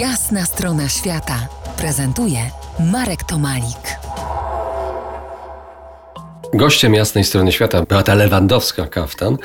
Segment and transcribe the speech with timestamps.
[0.00, 1.48] Jasna strona świata
[1.78, 2.38] prezentuje
[2.92, 3.98] Marek Tomalik.
[6.54, 9.36] Gościem jasnej strony świata Beata Lewandowska-Kaftan,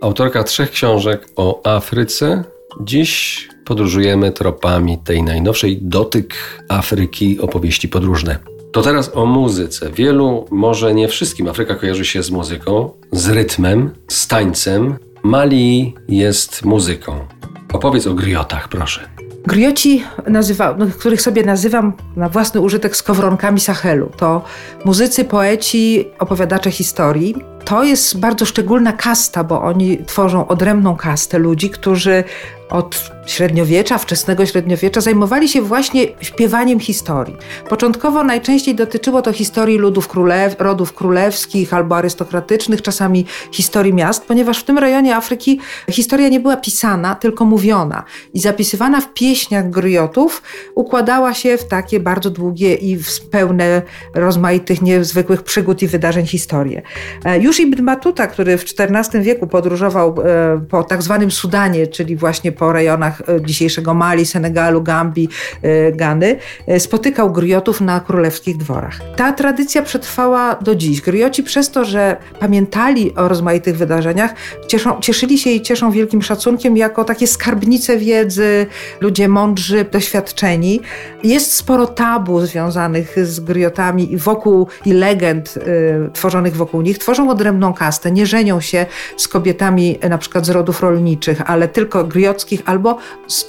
[0.00, 2.44] autorka trzech książek o Afryce.
[2.80, 6.34] Dziś podróżujemy tropami tej najnowszej Dotyk
[6.68, 8.38] Afryki opowieści podróżne.
[8.72, 9.90] To teraz o muzyce.
[9.90, 14.96] Wielu, może nie wszystkim, Afryka kojarzy się z muzyką, z rytmem, z tańcem.
[15.22, 17.26] Mali jest muzyką.
[17.72, 19.15] Opowiedz o griotach, proszę.
[19.46, 24.44] Grioci, nazywa, no, których sobie nazywam na własny użytek skowronkami Sahelu, to
[24.84, 27.34] muzycy, poeci, opowiadacze historii.
[27.66, 32.24] To jest bardzo szczególna kasta, bo oni tworzą odrębną kastę ludzi, którzy
[32.70, 37.36] od średniowiecza, wczesnego średniowiecza zajmowali się właśnie śpiewaniem historii.
[37.68, 44.58] Początkowo najczęściej dotyczyło to historii ludów królew, rodów królewskich albo arystokratycznych, czasami historii miast, ponieważ
[44.58, 50.42] w tym rejonie Afryki historia nie była pisana, tylko mówiona i zapisywana w pieśniach griotów
[50.74, 52.98] układała się w takie bardzo długie i
[53.30, 53.82] pełne
[54.14, 56.82] rozmaitych, niezwykłych przygód i wydarzeń historie.
[57.24, 62.16] E, już Ibn Batuta, który w XIV wieku podróżował e, po tak zwanym Sudanie, czyli
[62.16, 65.28] właśnie po rejonach e, dzisiejszego Mali, Senegalu, Gambii,
[65.62, 66.36] e, Gany,
[66.78, 69.00] spotykał griotów na królewskich dworach.
[69.16, 71.00] Ta tradycja przetrwała do dziś.
[71.00, 74.34] Grioci przez to, że pamiętali o rozmaitych wydarzeniach,
[74.66, 78.66] cieszą, cieszyli się i cieszą wielkim szacunkiem jako takie skarbnice wiedzy,
[79.00, 80.80] ludzie mądrzy, doświadczeni.
[81.24, 86.98] Jest sporo tabu związanych z griotami i wokół i legend y, tworzonych wokół nich.
[86.98, 92.04] Tworzą odrębną kastę, nie żenią się z kobietami na przykład z rodów rolniczych, ale tylko
[92.04, 92.98] griot albo,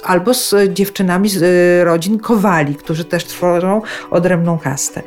[0.04, 5.02] albo z dziewczynami z y, rodzin kowali, którzy też tworzą odrębną kastę.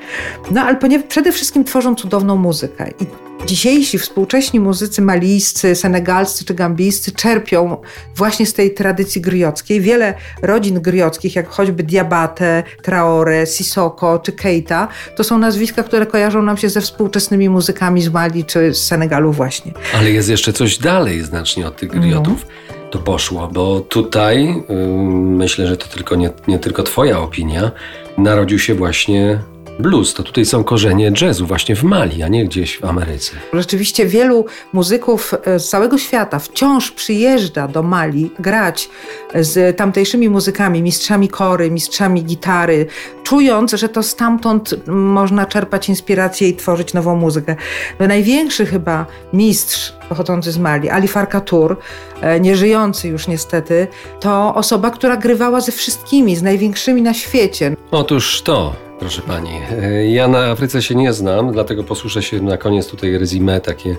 [0.52, 7.12] No ale przede wszystkim tworzą cudowną muzykę i Dzisiejsi współcześni muzycy malijscy, senegalscy czy gambijscy
[7.12, 7.78] czerpią
[8.16, 9.82] właśnie z tej tradycji griockiej.
[9.82, 16.42] Wiele rodzin griockich, jak choćby Diabate, Traore, Sisoko czy Keita, to są nazwiska, które kojarzą
[16.42, 19.72] nam się ze współczesnymi muzykami z Mali czy z Senegalu właśnie.
[19.98, 22.46] Ale jest jeszcze coś dalej znacznie od tych griotów.
[22.70, 24.76] No to poszło, bo tutaj yy,
[25.22, 27.72] myślę, że to tylko nie, nie tylko Twoja opinia,
[28.18, 29.40] narodził się właśnie
[29.80, 30.14] blues.
[30.14, 33.32] To tutaj są korzenie jazzu właśnie w Mali, a nie gdzieś w Ameryce.
[33.54, 38.90] Rzeczywiście wielu muzyków e, z całego świata wciąż przyjeżdża do Mali grać
[39.36, 42.86] z tamtejszymi muzykami, mistrzami kory, mistrzami gitary,
[43.24, 47.56] czując, że to stamtąd można czerpać inspirację i tworzyć nową muzykę.
[48.00, 51.78] No, największy chyba mistrz pochodzący z Mali, Ali Farkatur,
[52.22, 53.88] e, nieżyjący już niestety,
[54.20, 57.76] to osoba, która grywała ze wszystkimi, z największymi na świecie.
[57.92, 59.50] Otóż to, proszę pani.
[59.82, 63.96] E, ja na Afryce się nie znam, dlatego posłuszę się na koniec tutaj rezime takie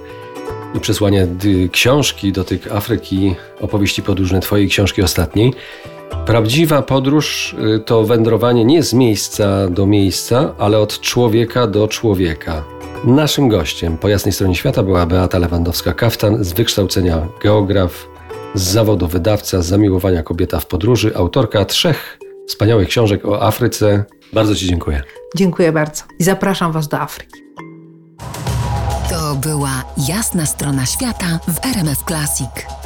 [0.75, 1.27] i przesłanie
[1.73, 5.55] książki do tych Afryki, opowieści podróżne twojej książki ostatniej.
[6.27, 12.65] Prawdziwa podróż y, to wędrowanie nie z miejsca do miejsca, ale od człowieka do człowieka.
[13.05, 18.09] Naszym gościem po jasnej stronie świata była Beata Lewandowska-Kaftan, z wykształcenia geograf,
[18.55, 22.19] z zawodu wydawca, z zamiłowania kobieta w podróży, autorka trzech
[22.49, 24.05] wspaniałych książek o Afryce.
[24.33, 25.03] Bardzo Ci dziękuję.
[25.37, 27.43] Dziękuję bardzo i zapraszam Was do Afryki.
[29.11, 32.82] To była jasna strona świata w RMF Classic.